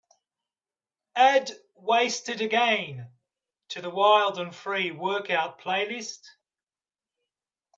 [1.15, 3.07] Add wastedagain
[3.69, 6.23] to the wild & free workout playlist